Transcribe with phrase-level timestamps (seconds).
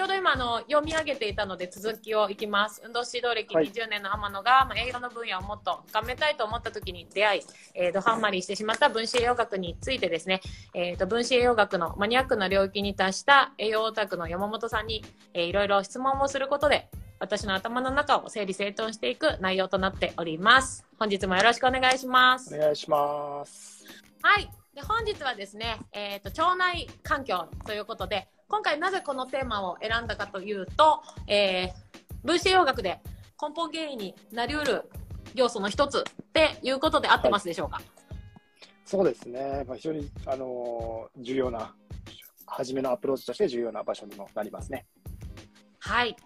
[0.00, 2.80] ちょうど今あの読み上げていたので続きをいきます。
[2.82, 3.66] 運動指導歴はい。
[3.66, 7.42] 20年の天野が、まあ、栄養の分野をもっと深めたいと思った時に出会い、
[7.74, 10.40] えー、ドハンマリしてしまった分子栄養学についてですね、
[10.72, 15.04] えー、と分子栄養学のマニアックな領域に達した栄養オタクの山本さんに、
[15.34, 20.86] えーいろいろ質問をすることで私の頭の中を整理整頓していく内容となっております。
[20.98, 22.54] 本日もよろしくお願いします。
[22.54, 23.84] お願いします。
[24.22, 24.50] はい。
[24.74, 33.00] で本日はですね、えっ、と、腸内環境ということで、今回なぜこのテーマを選んだかというと、えー、分子栄養学で
[33.40, 34.90] 根本原因になりうる
[35.34, 37.80] 要素の一つっていうことで合ってますでしょうか、
[38.84, 39.64] そうですね。
[39.68, 41.76] まあ、非常に、あのー重要な、
[42.44, 44.84] 初めのアプローチとして重要な場所にもなりますね。
[45.78, 46.16] はい。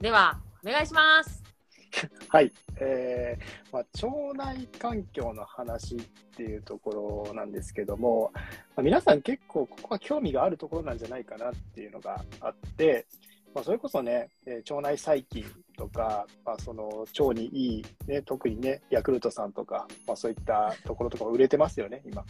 [0.00, 1.53] では、お願いします。
[2.28, 2.52] はい。
[2.80, 6.00] えーまあ、腸内環境の話っ
[6.36, 8.42] ていうところなんですけども、ま
[8.78, 13.06] あ、皆さん結構ここは興味があるところなんじゃないかなっていうのがあって、
[13.54, 15.44] まあ、それこそね、えー腸内細菌
[15.76, 22.24] とか、まあ、その腸にいい、ね、特にね、ヤクルトさんとか、まあ、そういったところとかも売れてますよね、今。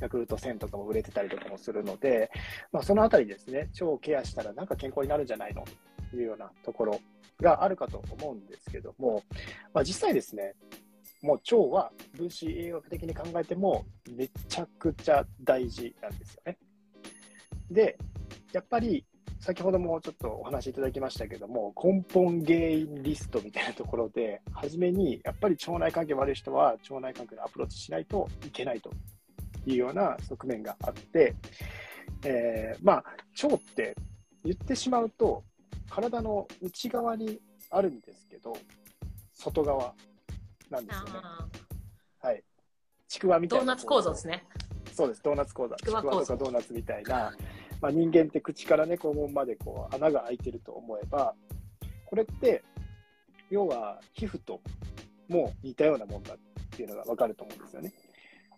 [0.00, 2.30] ヤクルト1000とかも売れてたりとかもするので、
[2.70, 5.64] まあ、そのあたりですね、腸をケアしたらなんか健康になるんじゃないの
[6.10, 7.00] というようなところ
[7.40, 9.22] があるかと思うんですけども、
[9.74, 10.54] まあ、実際ですね、
[11.22, 16.58] もう腸は分子栄養学的に考えてもめちゃくちゃ大事なんですよね。
[17.70, 17.98] で、
[18.52, 19.04] やっぱり
[19.40, 28.90] 先ほどもちょっとお話いただきましたけども、根本原因リストみたいなところで、初めにやっぱり腸内環境悪い人は腸内環境にアプローチしないといけないと
[29.66, 31.34] いうような側面があって、
[32.24, 33.04] えーまあ、
[33.42, 33.94] 腸って
[34.44, 35.44] 言ってしまうと、
[35.88, 38.56] 体の内側にあるんですけど、
[39.32, 39.94] 外側
[40.70, 41.10] なんですよね。
[41.14, 41.48] あ
[42.26, 42.42] はい。
[43.08, 43.64] ちくわみーたいな。
[43.64, 44.44] ドーナツ構造ですね。
[44.92, 45.76] そうです、ドーナツ構造。
[45.76, 47.32] ちくわとかドーナツみたいな、
[47.80, 51.34] まあ、人間って口からね、肛門までこう穴が開いてると思えば、
[52.06, 52.64] これって、
[53.50, 54.60] 要は皮膚と
[55.28, 56.38] も似たようなもんだっ
[56.70, 57.92] ていうのがわかると思うんですよね。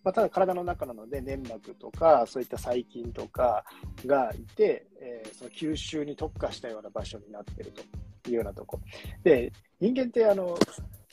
[0.05, 3.65] まあ、ただ体の中なので粘膜とかそういった細菌とか
[4.07, 8.81] がいて、えーその吸収に特化したような場所になっているというようなとこ。
[9.23, 10.59] で、人間ってあの、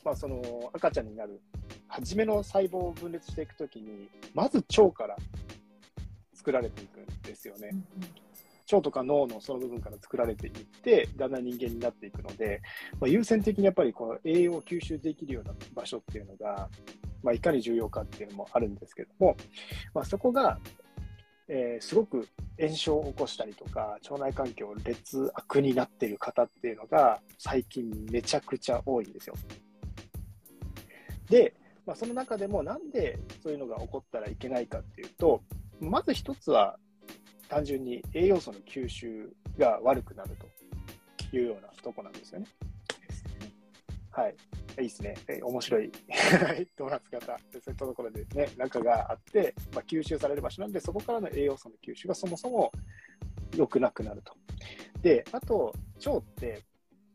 [0.03, 0.41] まあ、その
[0.73, 1.41] 赤ちゃんになる
[1.87, 5.15] 初めの細胞を分裂していくときに、まず腸から
[6.33, 7.71] 作られていくんですよね。
[8.71, 12.61] 腸とか脳のその部分から作られていって、だんだん人間になっていくので、
[12.99, 16.69] まあ、優先的にやっぱりこの栄養を吸収できるような場所っていうのが、
[17.23, 19.35] まあ、いかに重要かっていうのもあるんですけども、
[19.93, 20.59] まあ、そこが、
[21.47, 22.27] えーすごく
[22.59, 29.35] 炎症を起こしたりとか、腸内環境劣悪になっている方っていうのが、最近めちゃくちゃ多いんですよ。
[31.29, 31.53] で、
[31.85, 35.41] まあ、その中でもなんでそういうのが起こったらいけないかっていうと、
[35.79, 36.77] まず一つは
[37.49, 40.31] 単純に栄養素の吸収が悪くなる
[41.29, 42.47] というようなとこなんですよね。
[44.15, 44.35] はい。
[44.81, 45.13] いいですね。
[45.27, 45.91] え面白い
[46.77, 47.25] ドーナツ型。
[47.27, 52.71] そういったところでね、中があって、まあ、吸収される場所なんで、そこからの栄養素の吸収がそもそも
[53.57, 54.33] 良くなくなると。
[55.01, 56.63] で、あと、腸って、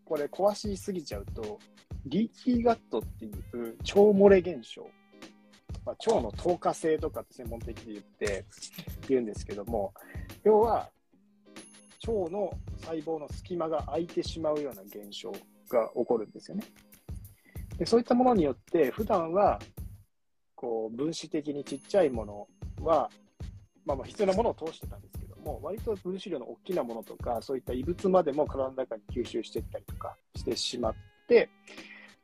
[0.04, 1.58] これ壊しすぎちゃうと、
[2.04, 4.86] リーキーガットっていう腸漏れ現象。
[5.86, 8.44] まあ、腸の透過性とかって専門的に言って
[9.08, 9.94] 言うんですけども、
[10.44, 10.90] 要は
[12.06, 12.52] 腸の
[12.82, 15.32] 細胞の隙間が空いてしまうような現象
[15.70, 16.64] が起こるんですよね。
[17.80, 19.58] でそういったものによって、普段は
[20.54, 22.46] こう分子的にちっちゃいもの
[22.82, 23.10] は、
[23.86, 30.94] まあ、ま必要なものを通してたんですけども、割と分子量の大きなものとか、そういった異物までも体の中に吸収していったりとかしてしまっ
[31.26, 31.48] て、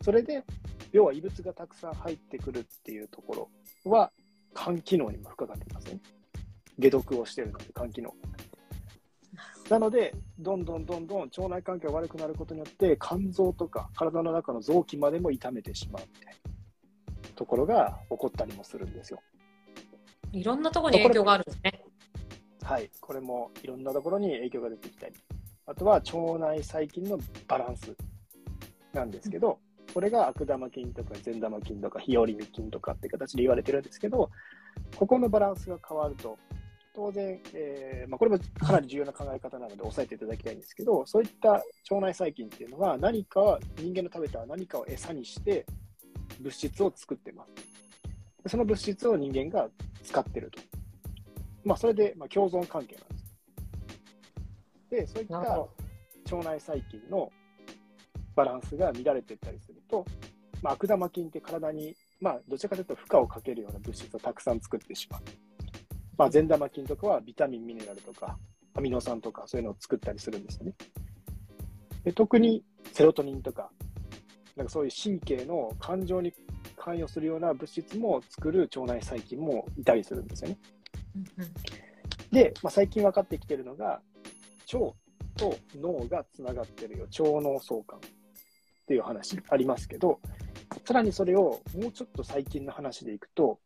[0.03, 0.45] それで、
[0.93, 3.49] 要は異物がたくさん入ってくるっていうとこ
[3.85, 4.13] ろは、
[4.55, 6.01] 肝機能にも深かってきますね。
[6.79, 8.13] 解毒をしてるので、肝機能。
[9.69, 16.35] なので、どんどんどんどん腸内環境が悪くなることによって、肝臓とか体の中の臓器までも痛めてしまうみたい
[17.25, 19.21] なところが起こったりもするんですよ。
[20.33, 21.83] いろんなところに影響があるんですね。
[22.63, 25.15] はい、これもいろんなところに影響が出てきたり、
[25.67, 27.97] あとは腸内細菌のバランス
[28.93, 29.59] なんですけど、
[29.93, 34.31] これが悪玉菌とか善玉菌とか日和見菌とかって形で言われてるんですけど、
[34.97, 36.39] ここのバランスが変わると、
[36.97, 41.65] 当然、えーまあ、これもかなり重要な考え方なので押さえていただきたいんですけど、そういった腸
[42.01, 45.67] 内細菌っていうのは何か、人間の食べた何かを餌にして
[46.41, 47.53] 物質を作ってます。
[48.43, 49.69] でその物質を人間が
[50.03, 50.61] 使ってると。
[51.65, 53.31] まあ、それで、まあ、共存関係なんです。
[54.91, 55.69] で、そういった。
[56.35, 57.31] 腸内細菌の
[58.35, 60.05] バランスが乱れていったりすると、
[60.63, 65.21] まあ、悪玉菌って体に、まあ、どちらかというと負荷をかけるような物質をたくさん作ってしまう。
[66.19, 68.39] まあ、善玉菌とかはビタミン、ミネラルとか、
[68.75, 70.75] アミノ酸とかそういうのを作ったりするんですよね。
[72.05, 73.71] で特にセロトニンとか、
[74.57, 76.33] なんかそういう神経の感情に
[76.77, 80.59] 関与するような物質も作る腸内細菌もいたりするんですよね。
[81.17, 81.53] うんうん
[82.31, 84.01] で、まあ、最近分かってきてるのが、
[84.73, 84.95] 腸
[85.37, 88.03] と脳がつながってるよ、腸脳相関っ
[88.87, 90.21] ていう話ありますけど、
[90.85, 93.61] さらにそれをもうちょっと最近の話でいくと、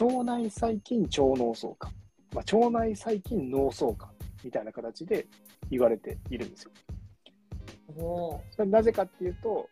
[0.00, 1.92] 腸内細菌腸脳相関、
[2.34, 4.10] まあ、腸内細菌脳相関
[4.44, 5.26] みたいな形で
[5.70, 6.70] 言われているんですよ。
[8.66, 9.68] なぜかっていうと、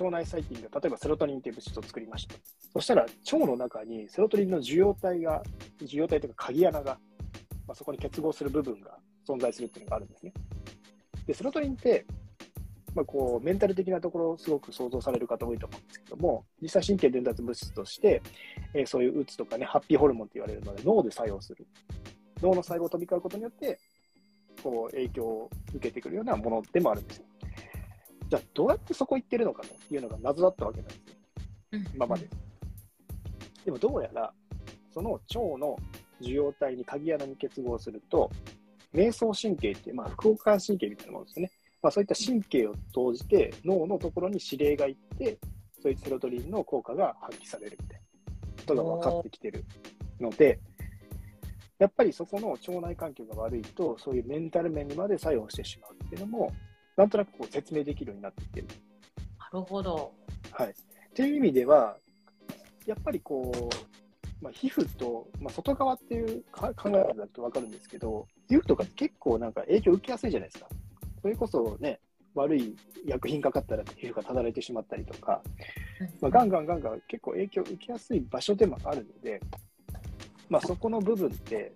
[0.00, 2.34] 腸内細菌が例えばセロトニンという物質を作りました。
[2.72, 5.42] そしたら腸の中にセロトニンの受容体が、
[5.80, 6.98] 受容体というか鍵穴が、
[7.66, 10.32] まあ、そこに結合する部分が存在するっていうのがあるんですね。
[11.26, 12.04] で、セロトニンって、
[12.94, 18.22] まあ、こうメンタル的なところをすごく想像される方多いと思うんですけども、実際神経伝達物質として、
[18.74, 21.66] えーそういううつとかね、ハッピーホルモンって言われるので脳で作用する。
[22.42, 23.78] 脳の細胞を飛び交うことによって、
[24.62, 27.24] こう影響を受けてくるようなものでもあるんですよ。
[28.28, 31.02] じゃあ、どうやってそこ行ってるのかというのが謎だったわけなんですよ、
[31.72, 32.28] うん今まで。
[33.64, 34.32] でもどうやら、
[34.92, 35.76] その腸の
[36.20, 38.30] 受容体に鍵穴に結合すると、
[38.92, 41.52] 迷走神経ってまあ、副交感神経みたいなものですよね。
[41.82, 45.38] まあ、そういった神経を投じて、脳のところに指令が行って、
[45.80, 48.04] そういうセロトニンの効果が発揮されるみたいな
[48.56, 49.64] ことが分かってきてる
[50.20, 50.60] ので、
[51.78, 56.52] やっぱりそこの腸内環境が悪いと、そういうメンタル面にまで作用してしまうっていうのも、
[56.96, 58.66] なんとなくこう説明できるようになってきてる。
[59.38, 60.12] なるほど。
[60.50, 60.70] はい。
[60.70, 60.74] っ
[61.14, 61.96] ていう意味では、
[62.86, 70.68] やっぱりこう、まあ、皮膚と、まあ、外側っていうか考え方だと分かるんですけど、皮膚とか結構なんか影響受けやすいじゃないですか。
[71.28, 72.00] それこそね、
[72.34, 75.42] 悪い薬品かかったら皮膚がただれてしまったりとか、
[76.22, 79.38] まあ、ガンガンガンガン結構影響受けやすい場所でもあるので、
[80.48, 81.74] まあ、そこの部分って、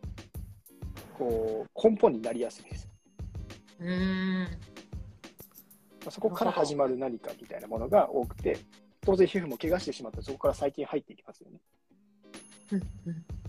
[1.18, 2.88] こう、根本になりやすいです。
[3.78, 4.44] うーん。
[4.44, 4.48] ま
[6.06, 8.56] あ、そこから始まる何かみたいなものが多くて、
[9.02, 11.60] 当然皮膚も怪我してしまったらそこから細菌入っていきますよね。
[12.72, 13.41] うんうん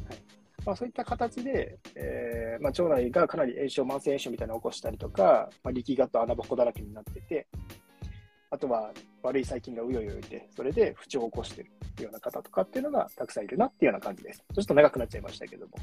[0.65, 7.48] まあ、そういった形で、えーまあ、腸内がかなり炎症、慢性炎症みたいなのを起こしたりとか、まあ、力学と穴ぼこだらけになってて、
[8.50, 8.92] あとは
[9.24, 11.65] 悪い細菌がうようよいて、それで不調を起こしてい
[11.98, 14.44] るような方とかっていうのがたくさんいるなっていうような感じです。
[14.54, 15.74] ちょっと長くなっちゃいましたけども、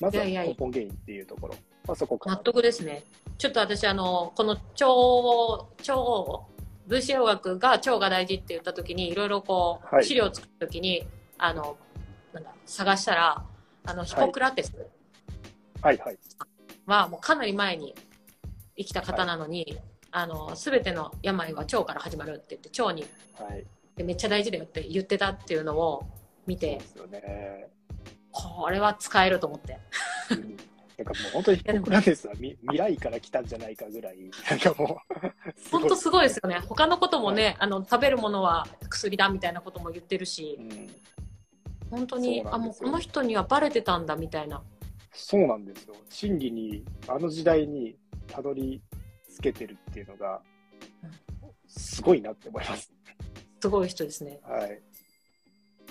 [0.00, 1.54] まずはいやいや根本原因っていうところ、
[1.86, 2.42] まあ、そこか納な。
[2.42, 3.04] 得ですね。
[3.36, 6.46] ちょっと私、あの、この腸、腸、
[6.86, 11.06] 分子栄養学が腸が大事って言った時に、いろいろこう、はい資料を作る時に、
[11.36, 11.76] あの、
[12.32, 13.44] なんだ、探したら、
[13.86, 14.74] あの、ヒポクラテス
[15.82, 16.18] はいはい。
[16.86, 17.94] はもうかなり前に
[18.76, 19.78] 生きた方なのに、
[20.10, 23.04] あの、すべての病は腸から始まるって言って、腸に
[23.34, 23.64] はい。
[23.96, 26.04] でめっちゃ大事だよって言ってたっていうのを
[26.46, 27.68] 見てね。
[28.32, 29.78] これは使えると思って。
[30.30, 30.56] うん
[30.96, 35.30] なんかもう本当にヒポクラテスはみ未来から来たんじゃないかぐらい、なんかもう、
[35.72, 36.60] 本当すごいですよね。
[36.60, 40.94] 他のこともね、あの、食べるものは薬だみたいなことも言ってるしう、ん
[41.94, 44.62] 本当に、あ、もうこの人にはバレてたんだみたいな。
[45.12, 45.94] そうなんですよ。
[46.08, 47.96] 真理に、あの時代に
[48.26, 48.82] たどり
[49.36, 50.42] 着けてるっていうのが、
[51.68, 52.92] すごいなって思います。
[53.60, 54.40] すごい人ですね。
[54.42, 54.82] はい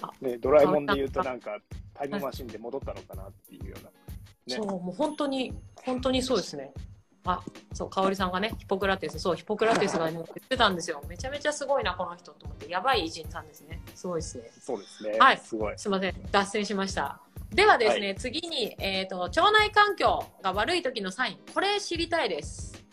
[0.02, 0.12] あ。
[0.22, 1.58] ね、ドラえもんで言うとなんか、
[1.94, 3.90] タイムマシンで戻ったのかなっていうような。
[3.90, 3.96] ね
[4.48, 5.54] そう、もう本当に、
[5.86, 6.74] 本当にそうですね。
[7.25, 7.42] あ、
[7.74, 11.01] そう、香織さんがね、ヒポクラテス、そう、ヒポクラテスが、ね、言ってたんですよ。
[11.08, 12.70] めちゃめちゃすごいな、この人と思って。
[12.70, 13.82] やばい偉人さんですね。
[13.96, 14.51] すごいですね。
[14.60, 15.18] そうですね。
[15.18, 15.77] はいすごい。
[15.77, 17.22] すいません、脱線しました。
[17.51, 21.39] ではですね、は次に、えっ、と、腸内環境が悪い時のサイン。
[21.53, 22.84] これ知りたいです。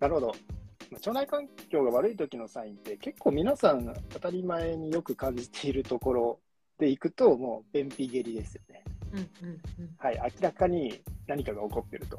[0.00, 0.26] なるほど。
[0.26, 6.40] まあ腸内環境が悪い時のサインって結構皆さん当たり前によく感じているところ
[6.78, 8.84] でいくともう便秘下痢ですよね。
[9.12, 9.94] うんうんうん。
[9.98, 12.18] はい、明らかに何かが起こっていると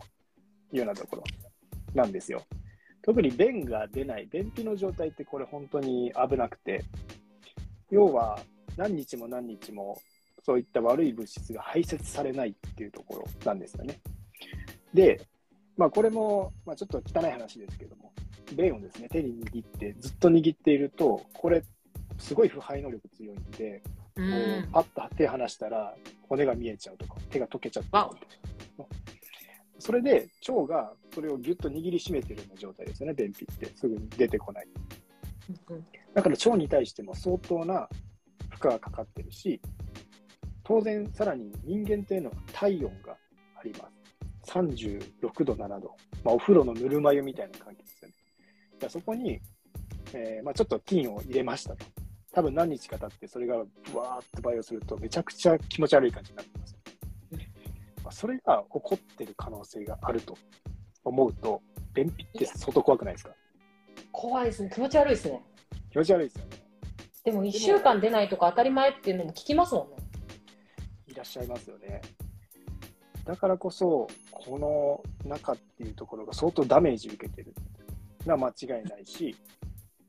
[0.72, 1.24] いうようなところ
[1.94, 2.44] なんですよ。
[3.02, 6.84] 特に便が出ない、便秘の状態ってこれ本当に危なくて、
[7.90, 8.40] 要は
[8.76, 9.98] 何日も何日も
[10.44, 14.00] そういった悪い物質が排泄されないっていうところなんですよね。
[14.94, 15.22] で、
[15.78, 18.12] まあこれも、まあ、ちょっと汚い話ですけども、
[18.56, 21.64] 便をですね、手に握ってずっと握っていると、これ
[22.18, 23.82] すごい腐敗能力強いんで、
[24.16, 25.96] うこうんパッと手離したら
[26.28, 28.10] 骨が見えちゃうとか手が溶けちゃってわ
[29.80, 33.66] それで腸がそれをギュッと握りしめてるような状態ですよね便秘って。
[33.76, 34.68] すぐに出てこない。
[36.14, 37.88] だから腸に対しても相当な
[38.50, 39.62] 負荷がかかってるし
[40.64, 43.16] 当然さらに人間っていうのは体温が
[43.56, 44.52] あります。
[44.52, 48.14] 36度7度、まあ、お風呂のぬるま湯みたいな感じですよね。
[48.74, 49.40] だからそこに、
[50.14, 51.86] えーまあ、ちょっと菌を入れましたと。
[52.32, 56.77] 多分何日か経ってそれがブワーッと培養するとめちゃくちゃ気持ち悪い感じになってます。
[58.08, 60.38] まあ、それが起こってる可能性があると
[61.04, 61.62] 思うと、
[61.94, 63.32] 便秘って相当怖くないですか？
[64.14, 64.70] 怖いですね。
[64.74, 65.44] 気持ち悪いですね。
[65.92, 66.52] 気持ち悪いですよね。
[67.26, 69.98] でも1週間出ないとか当たり前っていうのも聞きますもんね。
[71.08, 72.02] いらっしゃいますよね。
[73.26, 77.54] だからこそ、この中っていうところが相当ダメージ受けてる
[78.26, 79.36] のは間違いないし、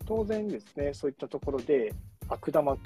[0.06, 1.92] 当然ですね、そういったところで
[2.28, 2.76] 悪玉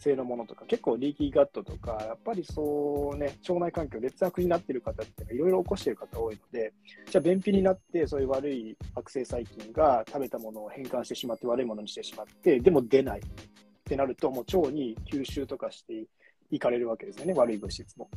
[0.00, 6.72] 性のものとか、結構リーキーガットとか、やっぱりそうね、腸内環境劣悪になってる方っていろいろ起こしてる方多いので、
[7.10, 13.22] じゃあ便秘になって、そういう悪い悪性細菌が食べたものを変換してしまって、悪いものにしてしまって、でも出ないっ
[13.84, 16.06] てなると、もう腸に吸収とかして
[16.50, 18.08] いかれるわけですよね、悪い物質も。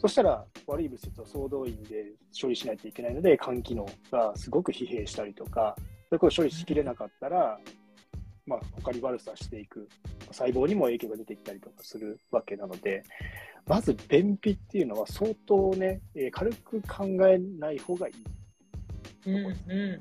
[0.00, 7.58] そしたら悪い物質を総動員で処理しないといけないので、肝機能がすごく疲弊したりとか、そういうことを処理しきれなかったら、
[8.48, 9.88] まあ、他に悪さしていく、
[10.30, 13.02] 細胞にも影響が出てきたりとかするわけなので、
[13.66, 19.30] まず便秘っていうのは相当ね、えー、軽く考えない方がいい。
[19.30, 19.98] うんうん。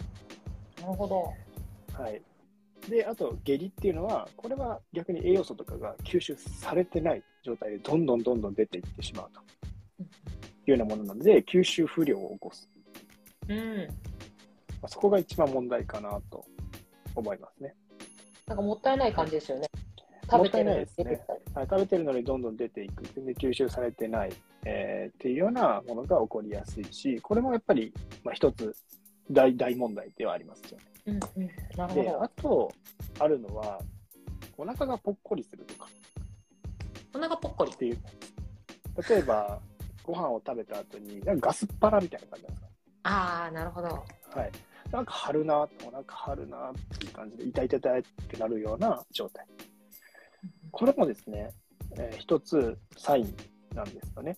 [0.81, 1.33] なるほど。
[2.01, 2.21] はい。
[2.89, 9.41] で、あと、下痢っていうのは、これは逆に栄養素とかが吸収されてない状態で、どんどんどんどん出ていってしまうと
[10.01, 10.03] い
[10.67, 12.69] うようなものなので、吸収不良を起こす。
[13.49, 13.77] うん。
[14.81, 16.45] まあ、そこが一番問題かなと
[17.15, 17.75] 思いますね。
[18.47, 19.67] なんかもったいない感じですよね。
[20.29, 21.21] 食べてないですね、
[21.53, 21.67] はい。
[21.69, 23.03] 食べてるのにどんどん出ていく。
[23.15, 24.33] 全然吸収されてない、
[24.65, 28.75] えー、っていうようなものが起こりやすいし、これもやっぱり、まあ、一つ
[29.31, 30.85] 大大問題ではありますよね。
[31.07, 32.71] うんうん、なるほどで、あと、
[33.19, 33.79] あるのは、
[34.57, 35.87] お腹がぽっこりするとか。
[37.13, 37.97] お腹ぽっこりっていう。
[39.09, 39.59] 例えば、
[40.03, 42.67] ご飯を食べた後に、なんかガスっ腹みたいな感じなんですか？
[43.03, 43.87] ああ、なるほど。
[43.87, 44.03] は
[44.45, 44.51] い。
[44.91, 49.45] なんか張るな、お腹張るなっていう感じで、痛い痛い痛いってなるような状態。
[50.71, 51.51] これもですね、
[51.97, 53.35] えー、一つサイン
[53.75, 54.37] なんですよね。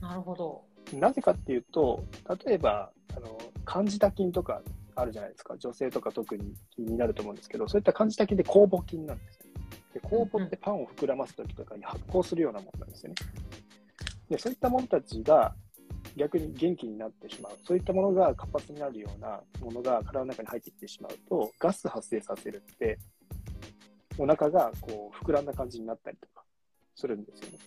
[0.00, 0.62] なるほど。
[0.98, 2.04] なぜかっていうと、
[2.44, 4.62] 例えば、あの、感じた筋とか
[4.94, 5.56] あるじゃないですか。
[5.56, 9.42] 女性とか特に気になると思うんですけど、そういった感じた筋で酵母筋なんですよ。
[9.94, 13.14] で酵母ってパンを膨らます時とかに発酵するようなものなんですよね。
[14.30, 15.54] でそういったものたちが
[16.16, 22.98] 逆に元気になってしまう、そういったものが活発になるようなものが体の中に入ってきてしまうと、ガス発生させるって、
[24.18, 26.44] お腹がこう膨らんだ感じになったりとか
[26.94, 27.58] するんですよね。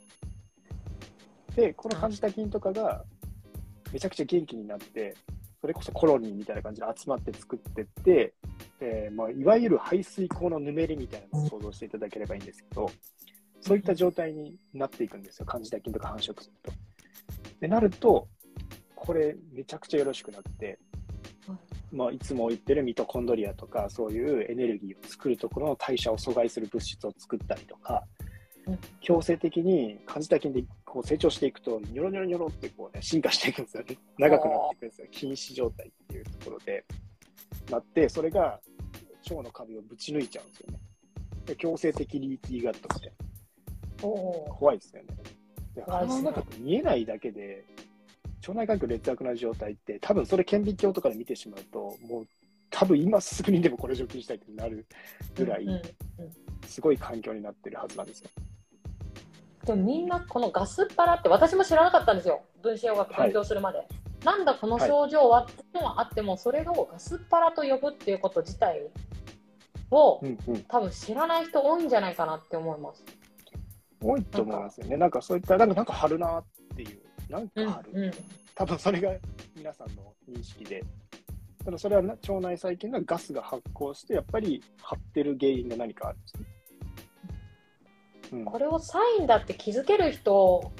[1.56, 3.04] で、この感じた菌とかが
[3.92, 5.16] めちゃくちゃ元気になって、
[5.62, 8.34] それこそコロニーみたいな感じで集まって作ってって、
[8.80, 12.92] えー、まあ、いわゆる排水口のぬめりみたいなのを想像していただければいいんですけど、
[13.62, 16.72] そういった状態になっていくんですよ、感じた菌とか繁殖すると。
[17.62, 18.28] でなると、
[19.06, 20.80] これめちゃくちゃよろしくなくて、
[21.92, 28.04] まあ、いつも言ってるミトコンドリアとかそういうエネルギーを作るところの代謝を阻害する物質を作ったりとか、
[29.02, 33.98] 強制的に感じた菌でこう成長していくとニョロニョロニョロってこう、ね、進化していくんですよね。
[34.18, 35.08] 長くなっていくんですよ。
[35.12, 36.84] 禁止状態っていうところで。
[37.70, 38.60] なってそれが
[39.30, 40.80] 腸の壁をぶち抜いちゃうんですよね。
[41.46, 43.16] で強制的リーキーガットみたいな。
[44.54, 45.10] 怖いですよね。
[45.88, 47.66] 鼻の中見えないだけで
[48.48, 52.28] 腸内環境劣悪な状態って、多分それ顕微鏡とかで見てしまうと、もう
[52.70, 54.86] 多分今すぐにでもこれ除菌したいってなる
[55.36, 55.66] ぐらい、
[56.68, 58.30] すごい環境になってるはずなんですよ。
[59.66, 63.80] でもみんなこのガスっ腹って私も知らなかったんですよ、分子栄養学勉強するまで。
[63.80, 63.88] はい、
[64.24, 68.88] なんだこの症状はっていうのはあっても、それをガスっ腹と呼ぶっていうこと自体
[69.90, 73.04] を、うんうん、多分知らない人多いんじゃないかなって思います。
[74.02, 74.98] 多いと思いますよね。
[74.98, 76.44] なんかそういった、なんかなんか張るなっ
[77.36, 78.12] なんかある、うんうん、
[78.56, 79.12] 多分それが
[79.56, 80.84] 皆さんの認識で、
[81.64, 86.46] ただそれは腸内細菌がガスが発酵して、やっぱり張ってる原因が何かあるんですね。
[88.34, 90.72] うん、これをサインだって気づける人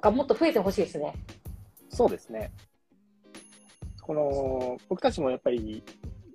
[0.00, 1.14] がもっと増えてほしいですね。
[1.88, 2.52] そうですね。
[4.02, 5.82] この僕たちもやっぱり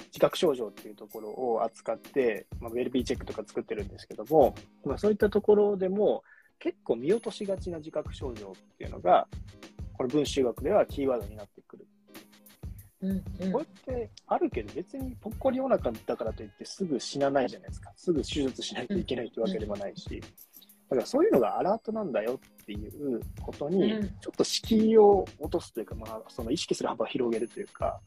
[0.07, 6.23] 自覚症状っていうところを扱って、まあ、ウェルビーチェックとか作ってるんですけども、まあ、そういったところでも
[6.59, 9.27] 結構見落としがちな自覚症状っていうのが、
[9.93, 11.87] この文集学ではキーワードになってくる。
[12.99, 17.91] うんうん、これってあるけど、別にぽっこりお腹だからといってすぐ死なないじゃないですか。
[17.95, 20.21] すぐ手術しないといけないというわけでもないし。
[20.89, 27.99] だからそういうのがアラートなんだよっていうことに、ちょっと敷居を落とすというか、まあ、その意識する幅を広げるというか、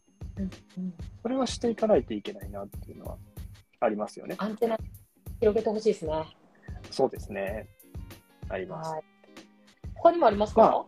[1.23, 3.19] それはしていかないといけないなっていうのは
[3.81, 4.35] ありますよね。
[4.39, 4.79] アンテナ
[5.41, 6.13] 広げてほしいですね。
[6.91, 7.69] そうですね。
[8.51, 8.93] あります。
[9.95, 10.85] 他にもありますか、まあ、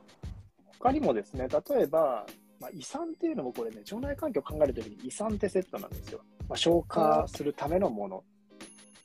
[0.78, 2.26] 他にもですね、例えば、
[2.61, 6.21] まあ、胃酸っていうのもこれね、腸内環境を考えるときに胃酸ってセットなんですよ。
[6.49, 8.25] まあ、消化するためのもの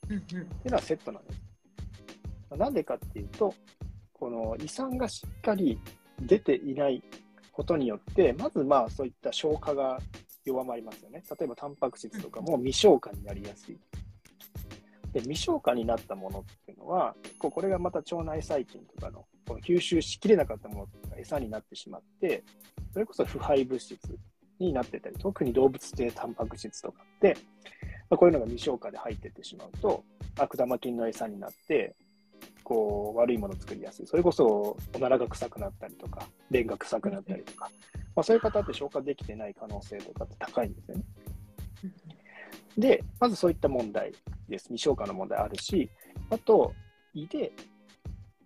[0.05, 1.41] っていうのはセットなんです。
[2.49, 3.53] まあ、なんでかっていうと、
[4.13, 5.79] この胃酸がしっかり
[6.19, 7.03] 出ていない
[7.51, 9.99] ことによって、まずまあそういった消化が
[10.45, 11.23] 弱まりますよね。
[11.39, 13.77] 例えばタンパク質とかも未消化になりやすい。
[15.13, 22.43] で未消化になったものっていうのは、結構これがまた腸内細菌とかのこの吸収しきれなかったものが餌になってしまって、
[22.91, 23.97] それこそ腐敗物質
[24.59, 27.37] になってたり、特に動物性タンパク質とかって、
[28.09, 30.03] まあ、こういうのが未消化で入っていってしまうと、
[30.37, 31.95] 悪玉菌の餌になって、
[32.63, 34.07] こう悪いものを作りやすい。
[34.07, 37.69] それこそおならが臭くなったりとか、便が臭くなったりとか、
[38.15, 41.03] まあ、そういう方って消化できてない可能性とかって高いんですよね。
[42.77, 44.13] で、まずそういった問題
[44.47, 44.65] です。
[44.65, 45.89] 未消化の問題あるし、
[46.29, 46.73] あと、
[47.13, 47.51] 胃で、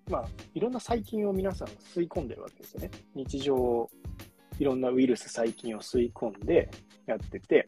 [0.10, 2.92] まあ、いろんな細菌を皆さん吸い込んでるわけですよね。
[3.14, 3.90] 日常、
[4.60, 6.70] いろんなウイルス、細菌を吸い込んで
[7.06, 7.68] やってて、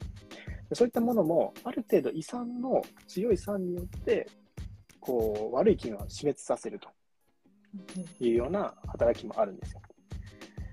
[0.74, 4.27] そういったものも、ある程度胃酸の強い酸によって、
[5.00, 6.89] こう、悪い菌を死滅させると
[8.20, 9.82] いうような働きもあるんですよ。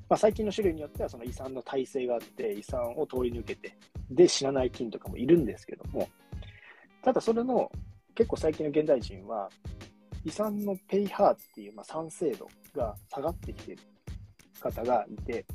[0.08, 3.76] まあ、細菌の種類によっては、その胃酸の耐性があって、胃酸を通り抜けて、
[4.10, 6.08] で死なない菌とかもいるんですけども、
[7.02, 7.70] ただそれの、
[8.14, 9.48] 結構最近の現代人は、
[10.24, 13.82] 胃酸のペイハーっていう、まあ、酸性度が下がってきている
[14.60, 15.46] 方がいて、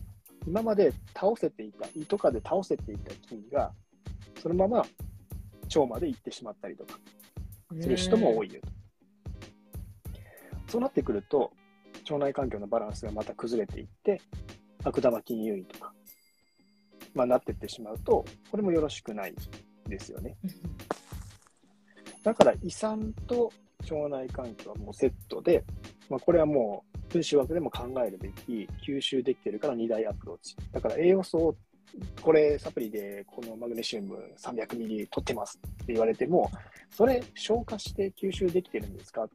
[0.48, 3.72] 今まで倒せていた、胃とかで倒せていた菌が、
[4.42, 7.00] そのまま腸まで行ってしまったりとか
[7.80, 10.72] する人も多いよと。
[10.72, 11.52] そうなってくると、
[12.10, 14.22] 腸内環境のバランスがまた崩れていって、
[14.84, 15.94] 悪玉菌優位とか、
[17.16, 19.34] まあ、なっていってしまうと、これもよろしくない
[19.88, 20.38] ですよね。
[22.24, 23.52] だから胃酸と
[23.90, 25.64] 腸内環境はもうセットで、
[26.10, 30.56] まあ、これはもう分子枠でも考えるべき吸収できてるから2大アプローチ。
[30.72, 31.56] だから栄養素を
[32.22, 36.52] これサプリでこのマグネシウム300ミリ取ってますって言われても、
[36.90, 39.30] それ消化して吸収できてるんですかっ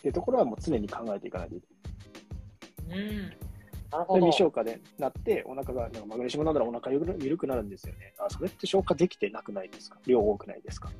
[0.00, 2.98] ていうところはもう常に考えていかないといけない。
[2.98, 3.32] うん。
[4.14, 8.14] で未消化でなって、お腹が、なんかマグネシウム飲んだらお腹ゆる緩くなるんですよね。
[8.18, 9.98] あ、それって消化できてなくないですか？
[10.06, 10.90] 量多くないですか？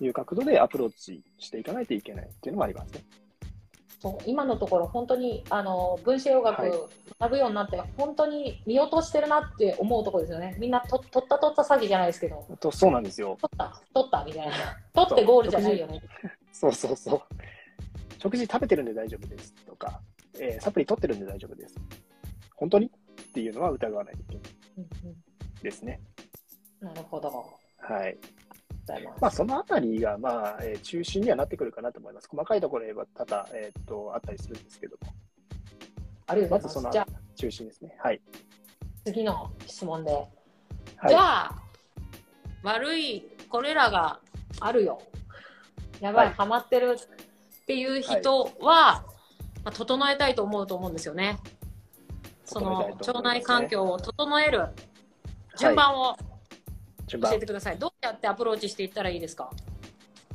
[0.00, 3.04] いう角度でアプローチしていかないといけないっていうのもありますね。
[4.00, 6.72] そう今のところ本当にあの分子栄養学はい
[7.20, 10.56] 学ぶようになって、本当に見落としてるなって思うところですよね。
[10.58, 13.36] みんなと取った取った詐欺じゃないですけど、とそうなんですよ。
[13.42, 14.54] 取った取ったみたいな。
[14.94, 16.00] 取ってゴールじゃないよね。
[16.50, 17.20] そうそうそう。
[18.16, 20.00] 食事食べてるんで大丈夫ですとか、
[20.38, 21.74] えーサプリ取ってるんで大丈夫です。
[22.56, 22.86] 本当に？
[22.86, 24.42] っていうのは疑わないといけない
[24.78, 26.00] うんですね。
[26.80, 27.28] うんなるほど。
[27.82, 28.18] あはい。
[29.20, 32.28] まあ、そのあたりが、まあ、えー中心にはなってくるかなと思います。
[32.28, 35.12] 細かいところでは多々、えーっと、あったりするんですけども、
[36.26, 36.84] ありがとうございます。
[36.84, 37.96] まずその中心ですね。
[38.02, 38.20] はい。
[39.04, 40.10] 次の質問で。
[40.12, 40.28] はい
[41.08, 41.62] じゃあ、
[42.62, 44.20] 悪いこれらが
[44.60, 45.00] あるよ。
[46.00, 49.04] やばい、はいハマってるっていう人は、
[49.64, 51.38] まあ、整えたいと思うと思うんですよね。
[52.44, 54.66] その腸内環境を整える
[55.58, 56.16] 順番を
[57.08, 57.78] 教えてください。
[57.78, 59.50] どうやってアプローチしていったらいいですか？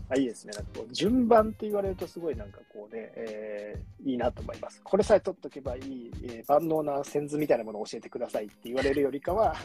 [0.07, 0.53] あいいですね。
[0.53, 4.79] なんかこう順番って言われるとすごいなんかこうね、えーいいなと思います。
[4.83, 9.55] これさえ取っとけばいい、えー万能な線図みたいなものを教えてくださいって言われるよりかは、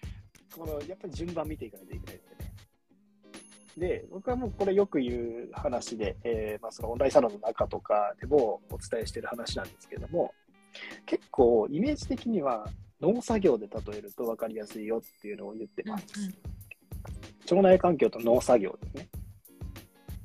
[0.56, 2.20] このやっぱり順番見ていかないといけない
[3.76, 10.34] で僕はもうこれよく言う話で、えーまあ、そのオンラインサロンの中とかでもお伝えしてる話なんですけども、
[11.06, 12.68] 結構イメージ的には
[13.00, 16.04] 農作業で例えると分かりやすいよっていうのを言ってます。
[17.50, 19.08] 腸内環境と農作業ですね。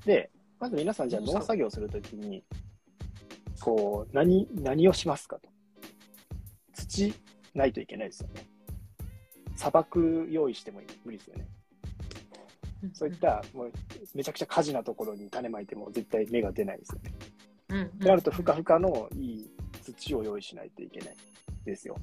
[0.05, 2.43] で、まず皆さん、じゃあ農作業するときに、
[3.61, 5.49] こう、何、何をしますかと。
[6.73, 7.13] 土
[7.53, 8.47] ないといけないですよね。
[9.55, 11.47] 砂漠用意しても無理ですよね。
[12.93, 13.71] そういった、もう、
[14.13, 17.11] めちゃくちゃ火事なところに種まいても絶対芽が出ないですよね。
[17.69, 21.15] うんうんってなると、ふかふかのいい土を用意しないといけない
[21.65, 21.97] ですよ。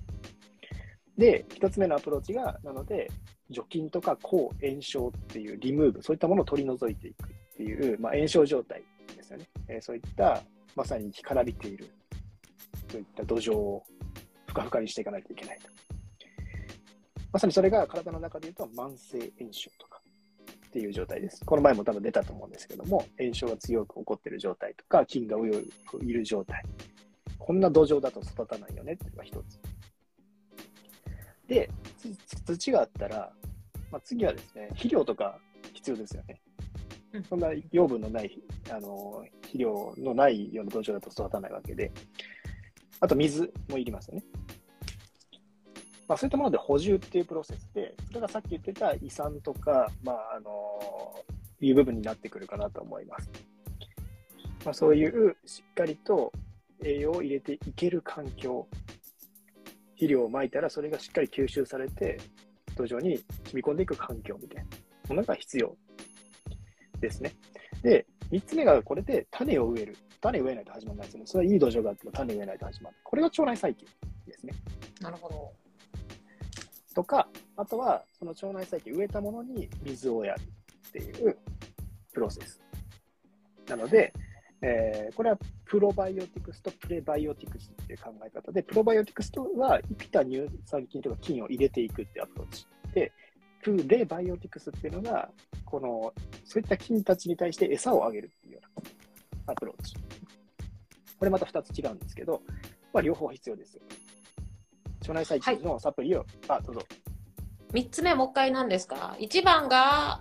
[1.17, 3.11] で、一つ目のアプローチが、なので、
[3.51, 8.83] 除菌とか抗炎症っていうリムーブ、そういったものを取り除いていくっていう、まあ、炎症状態
[9.17, 9.47] ですよね。
[9.69, 10.43] えーそういった、
[10.75, 11.89] まさに干からびている、
[12.91, 13.85] そういった土壌を
[14.47, 15.69] ふかふかにしていかないといけないと。
[17.33, 19.92] まさにそれが体の中で言うと慢性炎症とか
[20.73, 21.45] っていう状態です。
[21.45, 26.65] この前も多分出たと思うんですけども、炎症が強く起こっている状態とか、菌がいる状態。
[27.39, 29.61] こんな土壌だと育たないよねっていうのが一つ。
[31.47, 31.69] で、
[32.27, 33.31] つ土があったら、
[33.91, 35.39] まあ、次はですね、肥料とか
[35.75, 36.41] 必要ですよね
[37.13, 37.25] うん。
[37.25, 41.93] そんな養分のない、あの、肥料のないような土壌だと育たないわけで、
[43.01, 44.23] あと水もいりますよね。
[46.09, 50.51] まあ、そういったもので補充っていうプロセスで、それがさっき言ってた胃酸とか、まあ、あの、
[51.61, 53.31] いう部分になってくるかなと思います。
[54.65, 56.33] まあ、そういうしっかりと
[56.85, 58.67] 栄養を入れていける環境、
[59.95, 62.19] 肥料をまいたらそれがしっかり吸収されて、
[62.77, 64.71] 土壌に染み込んでいく環境みたいな
[65.09, 65.77] ものが必要
[67.01, 67.33] ですね。
[67.83, 69.97] で、3つ目がこれで種を植える。
[70.21, 71.27] 種を植えないと始まらないですよね。
[71.27, 72.97] それはいい土壌があっても種を植えないと始まる。
[73.03, 73.89] これが腸内細菌
[74.27, 74.53] ですね。
[75.01, 75.53] なるほど。
[76.93, 80.41] とか、あとはその腸内細菌植えたものに水をやる
[80.89, 81.37] っていう
[82.13, 82.63] プロセス。
[83.69, 84.13] なので、
[84.63, 92.67] えーこれはプロバイオティクスとプレバイオティクスっていう考え方で、プロバイオティクスとは生きた乳酸菌とか菌を入れていくっていうアプローチ。
[92.95, 93.13] で、
[93.63, 95.31] プレバイオティクスっていうのが、
[95.65, 96.13] この、
[96.45, 98.81] そういった菌たちに対して餌をあげるっていうよう
[99.47, 99.95] なアプローチ。
[101.19, 102.43] これまた2つ違うんですけど、
[102.93, 103.83] まあ、両方必要ですよ。
[105.03, 106.83] 腸内細菌のサプリを、あ、どうぞ。
[107.73, 110.21] 3つ目もう一回何ですか ?1 番が、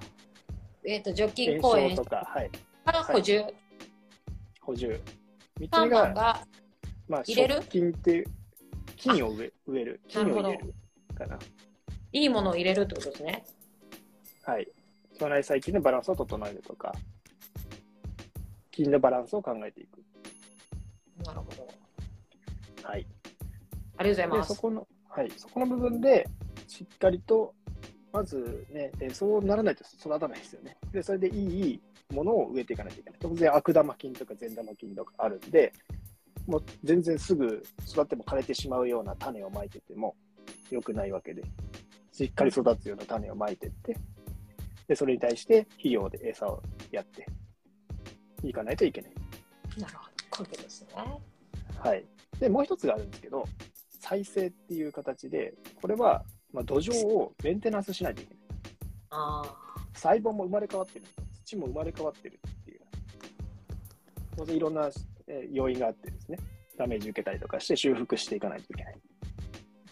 [0.84, 2.52] えっ、と、除菌炎公園症とか、はい、
[3.14, 3.44] 補充。
[4.62, 5.00] 補充。
[5.60, 6.48] 3つ3目が、番が、
[7.08, 7.56] まあ、入れる？
[7.56, 8.26] 食菌っていう、
[8.96, 10.02] 菌を植え植える。
[10.08, 10.74] 菌を入れる
[11.16, 11.38] かな。
[12.14, 13.46] いいものを入れるってことですね。
[14.44, 14.68] はい。
[15.14, 16.92] 腸内細菌のバランスを整えるとか、
[18.72, 20.04] 菌のバランスを考えていく。
[21.26, 21.68] なるほど。
[22.88, 23.06] はい。
[24.02, 24.56] ありがとうございで、ます。
[24.56, 26.28] そこの、はい、そこの部分で、
[26.68, 27.54] しっかりと、
[28.12, 30.78] まずね、えーそうならないと育たないですよね。
[30.92, 31.82] で、それでいい
[32.14, 33.20] ものを植えていかないといけない。
[33.22, 35.72] 当然、悪玉菌とか善玉菌とかあるんで、
[36.48, 40.16] もう全然すぐ育っても枯れてしまうような種をまいてても
[40.72, 41.44] 良くないわけで、
[42.12, 43.96] しっかり育つような種をまいてって、
[44.88, 46.62] で、それに対して肥料で餌を
[46.92, 47.28] やって
[48.44, 49.12] いかないといけない。
[49.78, 50.12] なるほど。
[50.30, 50.88] こういうことですね。
[51.80, 52.06] はい。
[52.40, 53.46] で、もう一つがあるんですけど、
[54.12, 56.22] 再生っていう形で、これは、
[56.52, 58.44] まあ、土壌をメンテナンスしないといけない。
[59.12, 59.42] あ
[59.94, 61.06] 細胞も生まれ変わってる。
[61.46, 62.82] 土も生まれ変わってるっていう。
[64.36, 64.90] 当然いろんな、
[65.28, 66.38] えー要因があってですね、
[66.78, 68.96] ダメージ受けたりとかして修復していかないといけない。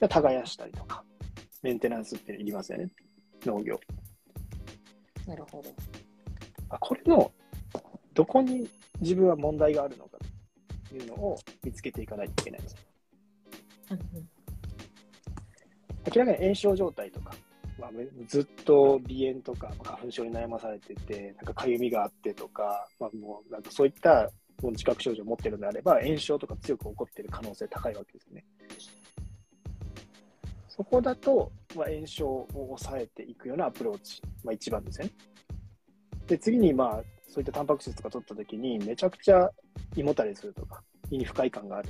[0.01, 1.01] で耕したりとか、
[1.63, 2.89] メンテナンスっていりますよね。
[3.45, 3.79] 農業。
[5.27, 5.69] あ、なるほど。
[6.71, 7.32] あこれの、
[8.13, 10.17] どこに自分は問題があるのか
[10.89, 12.88] というのを見つけていかないといけないんです。
[13.91, 14.30] うんうん
[16.15, 17.32] 明らかに炎症状態とか、
[17.80, 17.89] まあ、
[18.28, 24.30] ずっと鼻炎とか花粉症に悩まされてて、なんかかゆみがあってとか、まあ、もうなんかそういった
[24.62, 28.45] もう自覚症状を持ってるのであれば、炎症とか強く起こってる可能性高いわけですよね。
[30.67, 35.10] そこだと、まあ、炎症を抑えていくようなアプローチ、まあ、一番ですね。
[36.28, 39.49] で、次に、まあ、そういったタンパク質とか取ったときに、めちゃくちゃ
[39.95, 41.89] 胃もたれするとか、胃に不快感がある。